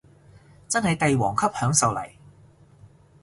[0.67, 2.09] 真係帝王級享受嚟